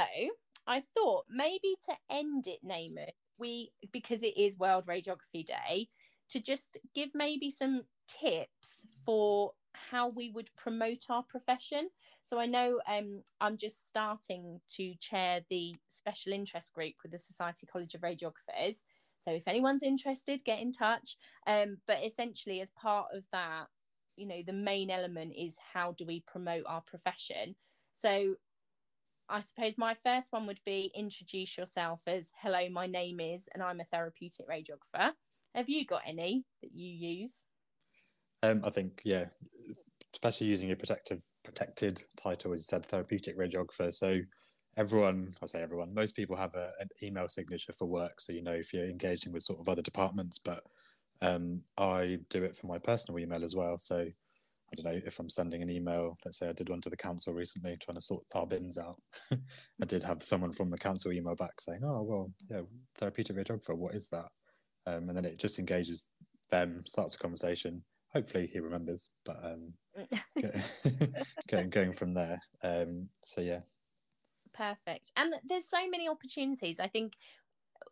[0.67, 2.95] I thought maybe to end it, Naeem,
[3.39, 5.89] we because it is World Radiography Day,
[6.31, 11.89] to just give maybe some tips for how we would promote our profession.
[12.29, 17.19] So I know um, I'm just starting to chair the special interest group with the
[17.19, 18.83] Society College of Radiographers.
[19.19, 21.17] So if anyone's interested, get in touch.
[21.47, 23.69] Um, but essentially, as part of that,
[24.17, 27.57] you know, the main element is how do we promote our profession?
[27.99, 28.35] So
[29.31, 33.63] I suppose my first one would be introduce yourself as hello, my name is, and
[33.63, 35.13] I'm a therapeutic radiographer.
[35.55, 37.33] Have you got any that you use?
[38.43, 39.25] Um, I think, yeah,
[40.13, 43.93] especially using your protective protected title, as you said, therapeutic radiographer.
[43.93, 44.21] So
[44.77, 48.43] everyone, I say everyone, most people have a, an email signature for work, so you
[48.43, 50.39] know if you're engaging with sort of other departments.
[50.39, 50.61] But
[51.23, 53.79] um, I do it for my personal email as well.
[53.79, 56.15] So I don't know if I'm sending an email.
[56.25, 58.97] Let's say I did one to the council recently, trying to sort our bins out.
[59.33, 62.61] I did have someone from the council email back saying, "Oh well, yeah,
[62.97, 63.77] therapeutic radiographer.
[63.77, 64.29] What is that?"
[64.87, 66.11] Um, and then it just engages
[66.51, 67.83] them, starts a conversation
[68.13, 69.11] hopefully he remembers.
[69.25, 69.73] But um,
[71.51, 72.39] going going from there.
[72.63, 73.61] Um, so yeah,
[74.55, 75.13] perfect.
[75.17, 76.81] And there's so many opportunities.
[76.81, 77.15] I think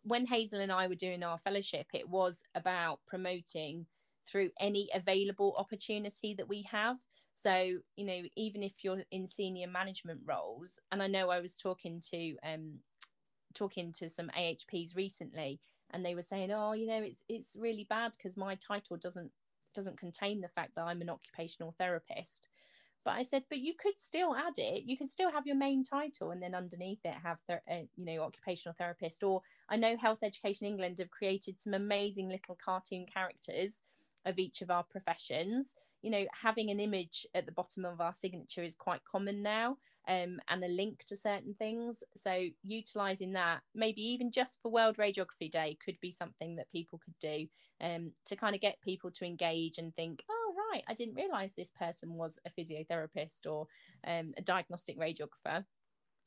[0.03, 3.85] when Hazel and I were doing our fellowship, it was about promoting
[4.29, 6.97] through any available opportunity that we have.
[7.33, 11.55] So, you know, even if you're in senior management roles, and I know I was
[11.55, 12.79] talking to um
[13.53, 15.59] talking to some AHPs recently,
[15.91, 19.31] and they were saying, "Oh, you know, it's it's really bad because my title doesn't
[19.77, 22.49] doesn't contain the fact that I'm an occupational therapist."
[23.05, 24.83] But I said, "But you could still add it.
[24.83, 28.05] You can still have your main title, and then underneath it have the uh, you
[28.05, 33.05] know occupational therapist." Or I know Health Education England have created some amazing little cartoon
[33.05, 33.83] characters
[34.25, 38.13] of each of our professions you know having an image at the bottom of our
[38.13, 39.77] signature is quite common now
[40.07, 44.97] um, and a link to certain things so utilizing that maybe even just for world
[44.97, 47.47] radiography day could be something that people could do
[47.81, 51.53] um, to kind of get people to engage and think oh right i didn't realize
[51.53, 53.67] this person was a physiotherapist or
[54.07, 55.65] um, a diagnostic radiographer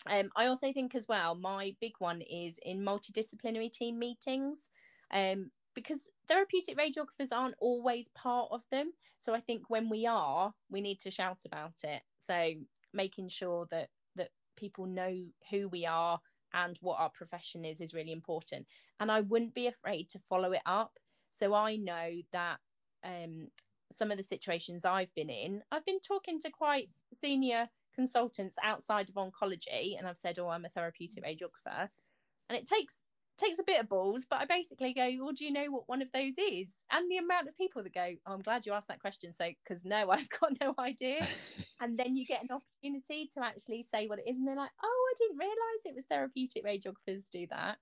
[0.06, 4.70] um, I also think as well, my big one is in multidisciplinary team meetings.
[5.12, 5.50] Um,
[5.82, 8.92] because therapeutic radiographers aren't always part of them.
[9.18, 12.02] So I think when we are, we need to shout about it.
[12.18, 12.52] So
[12.92, 16.20] making sure that that people know who we are
[16.52, 18.66] and what our profession is is really important.
[18.98, 20.98] And I wouldn't be afraid to follow it up.
[21.30, 22.58] So I know that
[23.04, 23.48] um,
[23.92, 29.08] some of the situations I've been in, I've been talking to quite senior consultants outside
[29.08, 31.88] of oncology, and I've said, "Oh, I'm a therapeutic radiographer,"
[32.48, 33.02] and it takes
[33.41, 36.03] takes a bit of balls, but I basically go, well, do you know what one
[36.03, 36.68] of those is?
[36.91, 39.32] And the amount of people that go, oh, I'm glad you asked that question.
[39.32, 41.26] So, because no, I've got no idea.
[41.80, 44.38] and then you get an opportunity to actually say what it is.
[44.38, 47.78] And they're like, oh, I didn't realize it was therapeutic radiographers do that.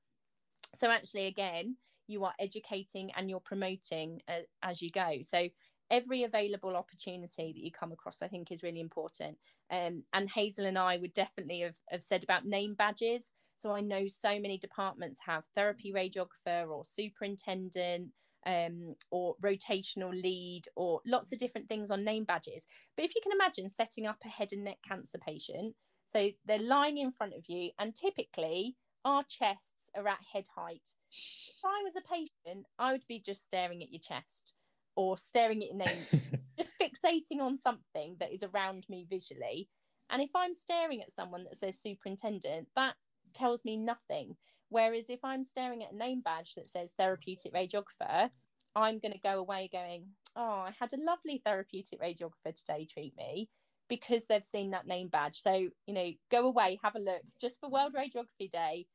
[0.76, 5.18] So, actually, again, you are educating and you're promoting uh, as you go.
[5.22, 5.48] So,
[5.90, 9.38] every available opportunity that you come across, I think, is really important.
[9.70, 13.32] Um, and Hazel and I would definitely have, have said about name badges.
[13.58, 18.10] So I know so many departments have therapy radiographer or superintendent
[18.46, 22.66] um, or rotational lead or lots of different things on name badges.
[22.96, 25.74] But if you can imagine setting up a head and neck cancer patient,
[26.06, 30.88] so they're lying in front of you, and typically our chests are at head height.
[31.10, 34.54] If I was a patient, I would be just staring at your chest
[34.96, 36.04] or staring at your name,
[36.58, 39.68] just fixating on something that is around me visually.
[40.10, 42.94] And if I'm staring at someone that says superintendent, that
[43.38, 44.36] tells me nothing.
[44.68, 48.30] Whereas if I'm staring at a name badge that says therapeutic radiographer,
[48.76, 53.14] I'm going to go away going, oh, I had a lovely therapeutic radiographer today treat
[53.16, 53.48] me
[53.88, 55.40] because they've seen that name badge.
[55.40, 58.86] So, you know, go away, have a look just for World Radiography Day.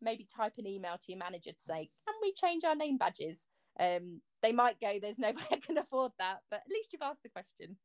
[0.00, 3.46] Maybe type an email to your manager to say, can we change our name badges?
[3.78, 7.02] Um, they might go, there's no way I can afford that, but at least you've
[7.02, 7.76] asked the question.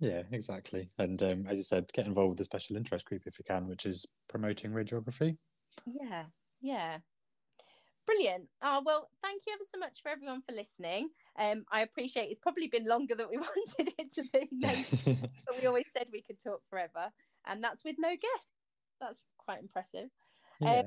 [0.00, 0.90] Yeah, exactly.
[0.98, 3.66] And um, as you said, get involved with the special interest group if you can,
[3.66, 5.38] which is promoting radiography.
[5.86, 6.24] Yeah,
[6.60, 6.98] yeah.
[8.06, 8.48] Brilliant.
[8.62, 11.10] Oh, well, thank you ever so much for everyone for listening.
[11.38, 13.36] Um, I appreciate it's probably been longer than we
[13.76, 14.48] wanted it to be,
[15.46, 17.12] but we always said we could talk forever,
[17.46, 18.48] and that's with no guest.
[19.00, 20.08] That's quite impressive.
[20.60, 20.84] Yeah.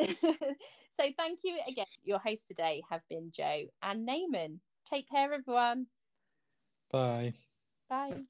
[0.00, 1.84] Um, so, thank you again.
[2.02, 4.60] Your hosts today have been Joe and Naaman.
[4.88, 5.86] Take care, everyone.
[6.90, 7.34] Bye.
[7.90, 8.22] Bye.